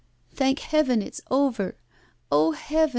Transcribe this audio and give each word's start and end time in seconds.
'Thank 0.33 0.57
heaven 0.57 0.99
it's 0.99 1.21
over. 1.29 1.75
Oh, 2.31 2.53
heaven! 2.53 2.89